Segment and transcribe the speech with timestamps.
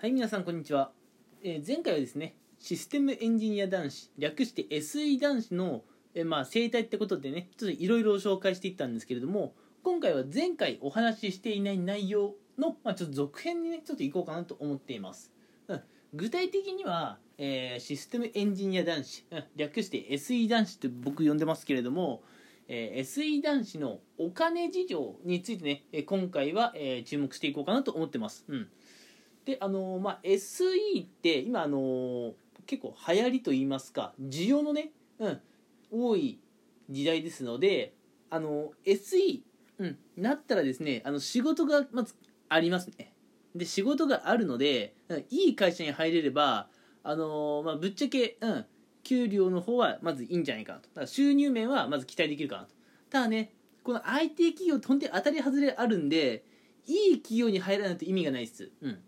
[0.00, 0.92] はい皆さんこんにちは、
[1.44, 5.82] えー前回はですねシステムエンジニア男子略して SE 男子の、
[6.14, 9.52] えーまあ、生態ってことでねちょっといろいろ紹介していったんですけれども
[9.82, 15.30] 今回は前回お話ししていない内容の、まあ、ちょっと続編にねちょっといこうかなと思っています、
[15.68, 15.82] うん、
[16.14, 19.44] 具体的には、えーシステムエンジニア男子、うん。
[19.56, 22.22] 略して SE 男子って僕呼んでますけれども
[22.68, 28.44] えー SE 男子のお金事情についてね、え今回は、え注目していこうかなと思ってます。
[28.48, 28.68] うん、
[29.50, 30.64] であのまあ SE
[31.02, 32.34] って今あの
[32.66, 35.40] 結構流行りと言いますか需要のね、うん、
[35.90, 36.38] 多い
[36.88, 37.94] 時代ですので
[38.30, 39.40] あの SE、
[39.78, 42.14] うん、なったらですねあの仕事がまず
[42.48, 43.12] ありますね。
[43.54, 46.68] で仕事があるので、うんいい会社に入れれば
[47.02, 48.66] あのまあ、ぶっちゃけ、うん、
[49.02, 50.88] 給料の方はまずいいんじゃないかなと。
[50.90, 52.74] だから収入面はまず期待できるかなと。
[53.08, 56.44] ただねこの IT 企業って本当に当たり外れあるんで
[56.86, 58.98] いい企業に入らないと意味がないです、うん、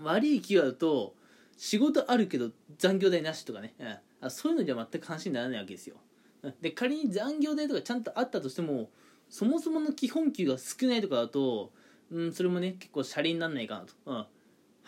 [0.00, 1.14] 悪い企業だと
[1.56, 3.96] 仕事あるけど残業代なしとかね、うん。
[4.20, 5.96] あそういうのじゃ全く話にならないわけですよ。
[6.42, 6.54] うん。
[6.60, 8.90] で仮に残業代とかちゃんとあったとしても
[9.28, 11.72] そもそもの基本給が少ないとかだと、
[12.10, 14.26] うん、それもね結構シャレにならないかなと、うん、は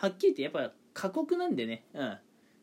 [0.07, 2.17] っきり言ってやっぱ過酷なんでね、うん、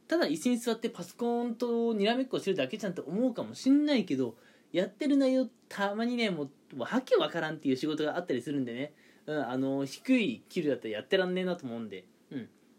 [0.09, 4.35] ただ椅子に座ってパソコンとにらめっこしてるだけじゃんって思うかもしんないけど
[4.73, 8.93] やってる内容たまにねもうわけわからんっていう仕事があったりするんでね、
[9.27, 12.05] うん、あの低い給料だったらやってらんねえなと思うんで、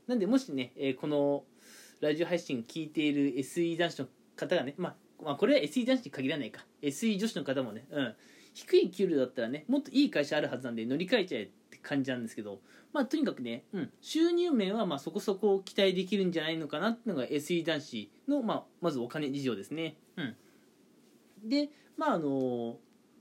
[0.09, 1.43] なんでもしね、えーこの
[2.01, 6.65] ラジオ配信聞いている SE 男子の方がね、まあ、まあこれは SE 男子に限らないか。
[6.81, 8.15] SE 女子の方もね、うん、
[8.55, 12.59] 低い給料だったらねもっといい会社あるはずなんで乗り換えちゃえって感じなんですけど
[12.91, 19.95] まあとにかくね、うん、収入面はまあそこそこ期待できるんじゃないのかなっていうのが SE 男子の、まあ、まずお金事情ですね。
[20.17, 20.35] うん、
[21.47, 22.77] でまああの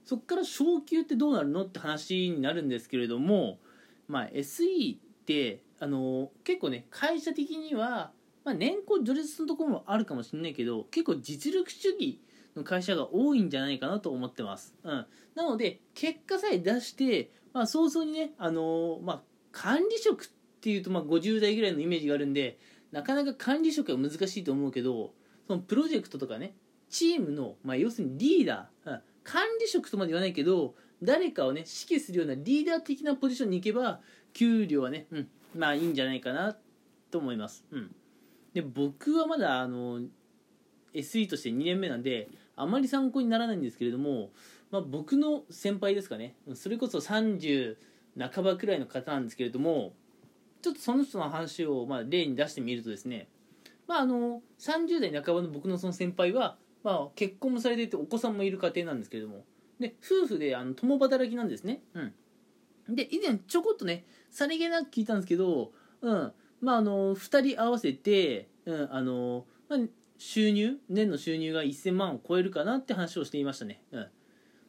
[0.06, 3.58] そこから昇給ってどうなるのって話になるんですけれども、
[4.06, 8.12] まあ、SE ってあの結構ね会社的には、
[8.44, 12.20] まあ、年功序列のところもあるかもしれないけど結構実力主義
[12.56, 14.74] の会社が多いんじゃないかなと思ってます。
[14.83, 19.22] うん、なので結果さえ出して、まあ、早々にねあの、まあ、
[19.52, 20.28] 管理職っ
[20.61, 22.58] ていうとまあ50代ぐらいのイメージがあるんで
[22.90, 25.12] なかなか管理職は難しいと思うけど
[25.46, 26.55] そのプロジェクトとかね
[26.90, 34.01] チームの、まあ、要するにリーダー、うん管理職とまで言わないけど誰かをね指揮するようなリーダー的なポジションに行けば
[34.33, 36.57] 給料はね、うん、まあいいんじゃないかな
[37.11, 37.95] と思います、うん、
[38.53, 40.01] で僕はまだあの
[40.95, 44.31] SE として2年目なんであまり参考にならないんですけれども、
[44.70, 46.35] まあ、僕の先輩ですかね。
[46.55, 47.77] それこそ30
[48.19, 49.92] 半ばくらいの方なんですけれども
[50.61, 53.29] ちょっとその人の話をまあ例に出してみるとですね
[53.86, 59.45] まああの30代半ばの僕のその先輩は、まあ、結婚もされていてお子さんもいる家庭なんですけれども
[59.78, 65.72] で夫婦であの共働きなんですね、うん、で以前ちょこっとねさりげなく聞いたんですけど、
[66.02, 66.33] うん。
[66.61, 69.78] まあ、あの2人合わせて、うんあのまあ、
[70.18, 74.06] 収入年の収入が1000万を超えるかなって話をしていましたね、うん、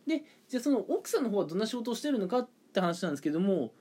[0.08, 3.72] でじゃあその奥さんの方はどんな仕事をしてるのかって話なんですけども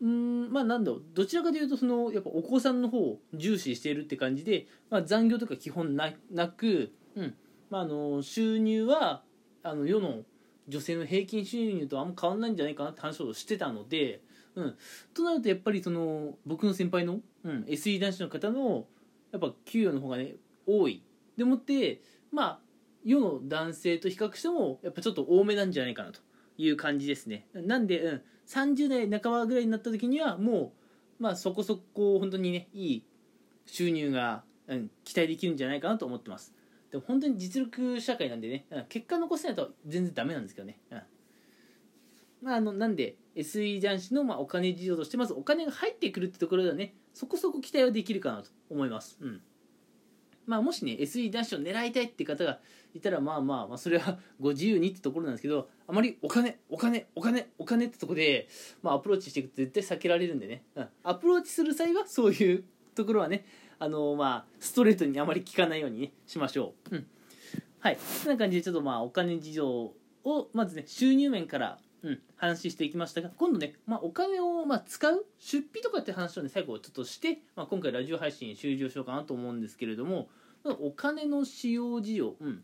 [0.00, 1.02] うんまあなんだろう。
[1.14, 7.34] どちらかというとそのやっぱお子さんの方を重視しているって感じで、まあ、残業とか基本ななく、うん。
[7.70, 9.22] まあ、あの収入は
[9.62, 10.24] あの世の
[10.68, 14.20] 女性の平均収入とあんま変わんないんじゃないかなって話をしてたので、
[14.54, 14.76] うん、
[15.14, 18.86] となるとやっぱりその僕の先輩の、うん、SE 男子の方の
[19.32, 20.34] やっぱ給与の方がね
[20.66, 21.02] 多い。
[21.36, 22.58] でもってまあ
[23.04, 26.20] 世の男性と比較してもやっぱちょっと多めなんじゃないかなと
[26.56, 27.46] いう感じですね。
[27.54, 30.72] なんで、うん、30代半ばぐらいになった時にはも
[31.18, 33.04] うまあそこそこ本当にねいい
[33.66, 36.54] 収入が、うん、期待できるんじゃないかなと思ってます。
[36.92, 41.02] でも本当に実力社会なんでね、結果残せないと全然ダメなんですけどね、うん。
[42.42, 49.40] まあ、あのなんで SE 男子のまあお金事情としてまずお金が入ってくるってところではねそこそこ期待はできるかなと思います、うん。
[50.44, 52.58] まあ、もしね SE 男子を狙いたいって方が
[52.94, 58.48] いたらまあまあまあそれは ご自由にってところなんですけどあまりお金お金お金お金ってとこで、
[58.82, 62.64] まあ、アプローチしていくと絶対避けられるんでね、うん、アプローチする際はそういう
[62.94, 63.46] ところはね
[63.82, 67.06] あのまあストレートにあまり聞かないように、ね、しましょう、うん、
[67.80, 67.98] はい。
[67.98, 69.94] そんな感じでちょっとまあお金事情を
[70.52, 80.28] まずね収入面からうん、話していきましたが今度ね、まあ、お金をまあ使う出費とかって話をね最後ちょっとして、まあ、今回ラジオ配信終了しようかなと思うんですけれども
[80.64, 82.62] お金の使用事情、うん、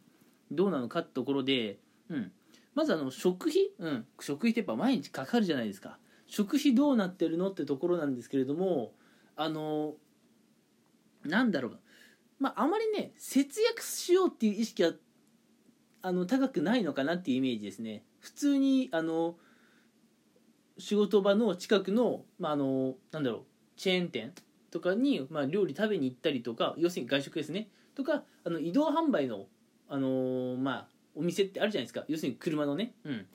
[0.50, 1.78] どうなのかってところで、
[2.10, 2.32] うん、
[2.74, 5.98] まずあの食費、うん、食費ってやっぱ毎日かかるじゃないですか。
[6.26, 8.92] 食費どうなってるのってところなんですけれども
[9.36, 9.94] あの
[11.28, 11.78] なんだろう。
[12.38, 14.92] まああまりね節約しようっていう意識は
[16.02, 18.04] あの高くないのかなっていうイメージですね。
[18.20, 19.36] 普通にあの
[20.78, 23.42] 仕事場の近くの,、まあ、あのなんだろう
[23.76, 24.32] チェーン店
[24.70, 27.68] とかに、まあ、料理食べに行ったりとか要するに外食ですね。
[27.94, 29.46] とかあの移動販売の、
[29.88, 32.04] あのーまあ、お店ってあるじゃないですか。
[32.08, 33.26] 要するに車のね、うん、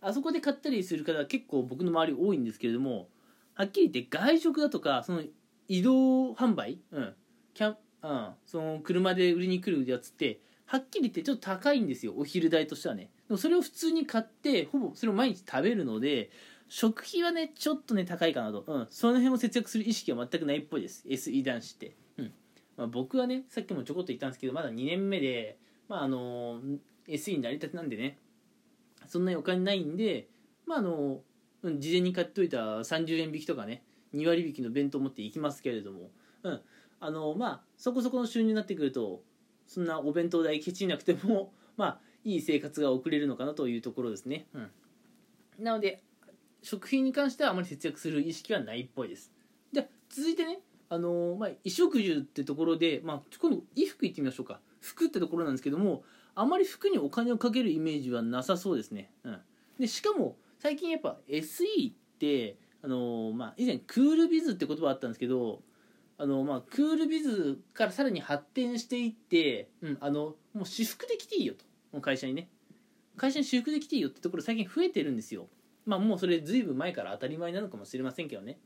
[0.00, 3.08] あそこで買ったりする方は結構僕の周り多いんですけれども
[3.54, 5.22] はっきり言って外食だとかその
[5.70, 7.14] 移動販売、うん、
[7.54, 12.14] キャンうん、その車で売りに来るやつってはっきり言ってちょっと高いんですよ。
[12.16, 13.10] お昼代としてはね。
[13.28, 16.30] でもそれを普通に買ってほぼそれを毎日食べるので
[16.68, 21.04] 食費はねちょっとね高いかなと、うん、その辺を節約する意識は全くないっぽいです。
[21.06, 22.32] SE 男子って、うん。
[22.76, 25.58] まあ、僕はねさっきもちょこっと言ったんですけどまだ2年目で、
[25.88, 26.60] まああの
[27.06, 28.18] SE になりたてなんでね
[29.06, 30.26] そんなにお金ないんで
[30.66, 31.20] まああの
[31.62, 33.82] 事前に買っといた30円引きとかね
[34.14, 36.10] 2割引きの弁当持っていきますけれども、
[36.42, 36.60] うん、
[37.00, 39.22] あのまあそこそこの収入になってくると
[39.66, 44.70] そんなお弁当代ケチなくても まあいい生活が送れるのかなというところですね、うん、
[45.58, 46.02] なので
[46.62, 49.32] 食品に関してはあまり節約する意識はないっぽいです。
[49.72, 50.60] じゃ続いてね
[50.90, 54.60] あのー、まあ、衣食住ってところで、まあ、今度衣服いってみましょうか。
[54.80, 56.02] 服ってところなんですけども
[56.34, 59.40] あまり服にお金をかけるイメージはなさそうですね、うん、
[59.78, 65.62] でしかも最近やっぱ SE ってあのー、まあ、以前クールビズって言葉あったんですけど
[66.22, 71.64] あのまあ、クールビズからさらに発展していって、うん、あのもう私服で来ていいよと。
[71.92, 72.50] もう会社にね。
[73.16, 75.48] 会社に私服で来ていいよってところ最近増えてるんですよ。
[75.86, 78.58] まあもうそれずいぶん前から当たり前なのかもしれませんけどね。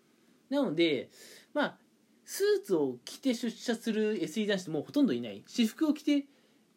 [0.50, 1.10] なので
[1.52, 1.78] まあ
[2.24, 5.44] スーツを着て出社する SE 男子ってもうほとんどいない。
[5.46, 6.26] 私服を着て、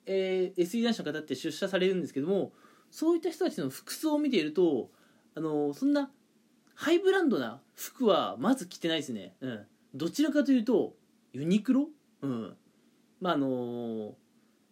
[0.06, 2.52] えー、SE 男子の方って出社されるんですけども
[2.92, 4.92] そういった人たちの服装を見ていると
[5.34, 6.12] あのそんな
[6.80, 9.36] ハイブランドな服はまず着てないですね。
[9.42, 9.66] うん。
[9.96, 10.94] どちらかというと
[11.34, 11.88] ユニクロ？
[12.22, 12.56] うん。
[13.20, 14.14] まああのー、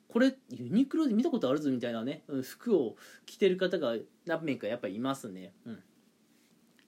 [0.07, 2.23] これユニクロで見たことあるぞみたいなね。
[2.43, 3.95] 服を着てる方が
[4.27, 5.51] 何名かやっぱいますね。
[5.65, 5.83] うん。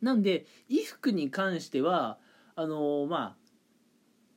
[0.03, 2.19] なんで衣服に関しては
[2.55, 3.35] あのー、ま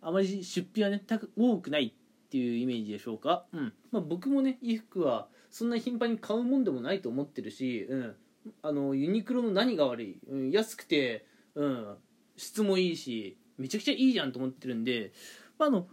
[0.00, 1.04] ああまり出費はね
[1.36, 3.74] 多くないっていうイメージでしょうか、うん。
[3.92, 8.16] まあ、僕もね衣服はそんな頻繁に買うもんでもないと思ってるし、うん、
[8.62, 11.96] あのユニクロの何が悪い、うん、安くて、うん、
[12.36, 15.12] 質もいいしめちゃくちゃいいじゃんと思ってるんで、
[15.58, 15.86] まあ、あの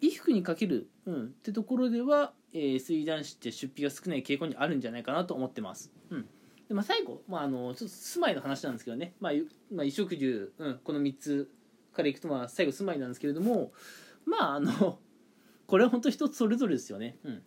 [0.00, 5.92] 衣服にかける、うん、ってところでは、えー、水男子って出費が少ない傾向にあるんじゃないかなと思ってます。
[6.10, 6.26] うん
[6.68, 9.40] でまあ、最後、まあ、あのちょっと住まいの話なんですけどね、まあまあ、
[9.78, 11.50] 衣食住、うん、この3つ
[11.92, 13.72] からいくと、まあ、最後住まいなんですけれども
[14.24, 15.00] まああの
[15.66, 17.16] これは本当一つそれぞれですよね。
[17.24, 17.42] うん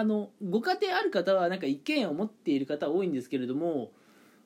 [0.00, 3.90] あ、のご家庭ある方はなんか一軒家を持っている方多いんですけれども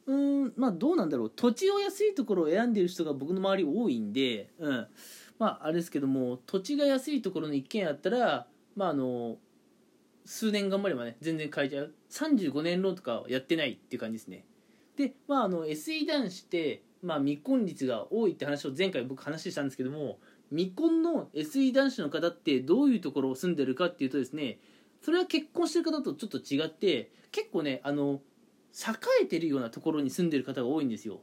[0.06, 1.30] うんまあどうなんだろう。
[1.30, 4.86] 土地を安いところを選んでいる人が僕の周り多いんで、うん、
[5.38, 9.36] まああれですけども土地が安いところの一軒家だったらまああの
[10.24, 11.94] 数年頑張ればね全然買えちゃう。
[12.10, 14.44] 35年ローンとかやってないっていう感じですね。
[14.96, 20.18] でまああの SE 男子ってまあ未婚率が多いって話を前回僕話したんですけども
[20.50, 24.58] 未婚の SE 男子の方ってどういうところを住んでるかっていうとですね
[25.02, 28.20] それは結婚してる方とちょっと違って結構ねあの
[28.72, 31.20] 栄えてるようなところに住んでる方が多いんですよ。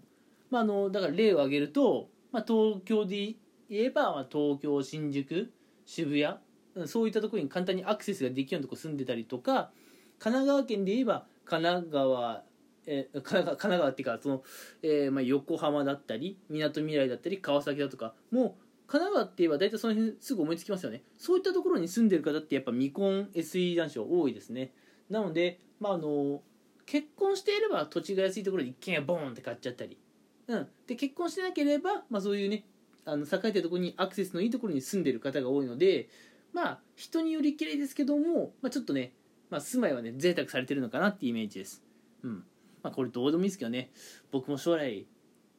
[0.51, 3.35] まあ、あのだから例を挙げると、まあ、東京で
[3.69, 5.51] 言えば、まあ、東京新宿
[5.85, 9.71] 渋谷そういったところに簡単にアクセスができるようなところ住んでたりとか
[10.19, 12.43] 神奈川県で言えば神奈川
[12.85, 14.43] え神奈川神奈川っていうかその、
[14.81, 18.53] えーまあ、横浜だったりみなとみらいだったり川崎だとかもう
[18.89, 21.03] 神奈川って言えば大体その辺すぐ思いつきますよね。
[21.15, 24.73] そういったところに住んでる方ってやっぱ未婚 SE 男子は多いですね。
[25.09, 26.41] なので、まあ、あの
[26.87, 29.99] 結婚していれば土地が安いところで一軒家ボーンって買っちゃったり、
[30.47, 32.65] うん、で結婚してなければ、まあ、そういうね
[33.05, 36.09] あの栄えてるところにアクセスのいいところに住んでる方が多いので
[36.51, 39.13] まあ人によりきれいですけども、まあ、ちょっとね、
[39.51, 41.83] まあ、住まいはね贅沢されてるのかなっていうイメージです、
[42.23, 42.43] うん。
[42.81, 43.91] まあ、これどうでもいいですけどね。
[44.31, 45.05] 僕も将来、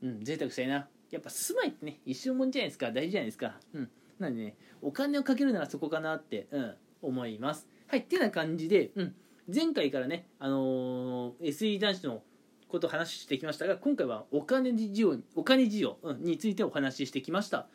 [0.02, 0.88] うん、贅沢したいな。
[1.10, 2.92] やっぱ住まいってね一生もんじゃないですか。
[2.92, 3.58] 大事じゃないですか。
[3.74, 3.90] うん。
[4.18, 7.68] なんでねお金をかけるならそこかなって、うん、思います。
[7.86, 9.14] はいってな感じでうん。
[9.52, 12.22] 前回からね、あのー、SE 男子の
[12.68, 17.66] ことを話してきましたが今回はお金事情お金事情、についてお話ししてきました、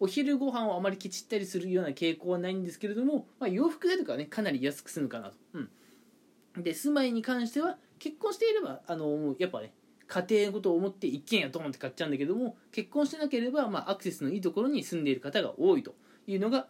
[0.00, 9.72] お昼ご飯をあまりきちったりするような傾向はないんですけれども、まあ、洋服代とかねかなり安く済むかなと、うん、で住まいに関しては結婚していればあの、やっぱね
[10.12, 15.94] 家庭のことを思って一軒家ドーンって買っちゃうんだけども結婚してなければ、まあ、アクセスのいいところに住んでいる方が多いと
[16.26, 16.66] いうのが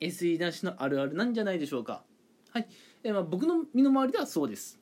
[0.00, 2.04] SE 男子のあるあるなんじゃないでしょうか
[2.52, 2.68] はい
[3.02, 4.78] えまあ、僕の身の回りではそうです。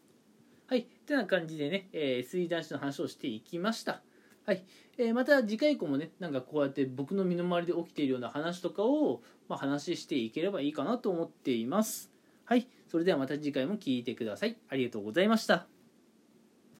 [0.67, 0.81] はい。
[0.81, 4.03] ってな感じでね、えー、水男子の話をしていきました。
[4.45, 4.65] はい。
[4.97, 12.11] えー、また次回以降もね、なんかこうやって僕の身の回りで起きているような話とかを、まあ、話していければいいかなと思っています。
[12.45, 12.67] はい。
[12.89, 14.57] それではまた次回も聴いてください。
[14.69, 15.78] ありがとうございました。